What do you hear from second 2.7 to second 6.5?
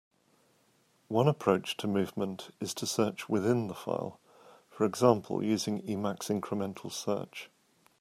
to search within the file, for example using Emacs